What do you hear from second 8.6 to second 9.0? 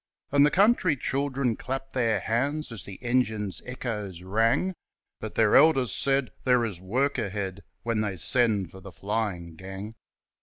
for the